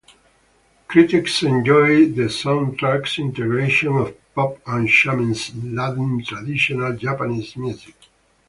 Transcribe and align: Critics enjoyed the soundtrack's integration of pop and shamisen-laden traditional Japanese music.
Critics 0.87 1.43
enjoyed 1.43 2.15
the 2.15 2.23
soundtrack's 2.23 3.19
integration 3.19 3.95
of 3.97 4.15
pop 4.33 4.57
and 4.65 4.89
shamisen-laden 4.89 6.25
traditional 6.25 6.97
Japanese 6.97 7.55
music. 7.55 7.93